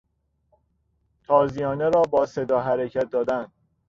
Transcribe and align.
تازیانه 1.23 1.89
را 1.89 2.01
با 2.01 2.25
صدا 2.25 2.61
حرکت 2.61 3.09
دادن 3.09 3.51